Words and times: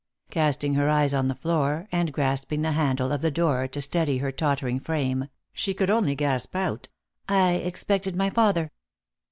Casting 0.31 0.73
her 0.73 0.89
eyes 0.89 1.13
on 1.13 1.27
the 1.27 1.35
floor, 1.35 1.87
and 1.91 2.11
grasping 2.11 2.63
the 2.63 2.71
handle 2.71 3.11
of 3.11 3.21
the 3.21 3.29
door, 3.29 3.67
to 3.67 3.79
steady 3.79 4.17
her 4.17 4.31
tottering 4.31 4.79
frame, 4.79 5.29
she 5.53 5.75
could 5.75 5.91
only 5.91 6.15
gasp 6.15 6.55
out," 6.55 6.89
I 7.29 7.51
expected 7.51 8.15
my 8.15 8.31
father." 8.31 8.71